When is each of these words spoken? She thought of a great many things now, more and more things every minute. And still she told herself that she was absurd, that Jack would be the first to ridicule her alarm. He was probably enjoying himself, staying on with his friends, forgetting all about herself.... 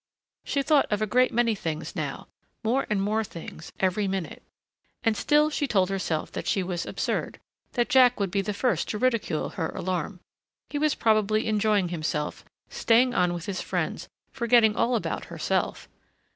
She 0.43 0.63
thought 0.63 0.91
of 0.91 1.03
a 1.03 1.05
great 1.05 1.31
many 1.31 1.53
things 1.53 1.95
now, 1.95 2.27
more 2.63 2.87
and 2.89 2.99
more 2.99 3.23
things 3.23 3.71
every 3.79 4.07
minute. 4.07 4.41
And 5.03 5.15
still 5.15 5.51
she 5.51 5.67
told 5.67 5.91
herself 5.91 6.31
that 6.31 6.47
she 6.47 6.63
was 6.63 6.87
absurd, 6.87 7.39
that 7.73 7.87
Jack 7.87 8.19
would 8.19 8.31
be 8.31 8.41
the 8.41 8.51
first 8.51 8.89
to 8.89 8.97
ridicule 8.97 9.49
her 9.49 9.69
alarm. 9.69 10.19
He 10.71 10.79
was 10.79 10.95
probably 10.95 11.45
enjoying 11.45 11.89
himself, 11.89 12.43
staying 12.67 13.13
on 13.13 13.35
with 13.35 13.45
his 13.45 13.61
friends, 13.61 14.09
forgetting 14.31 14.75
all 14.75 14.95
about 14.95 15.25
herself.... 15.25 15.87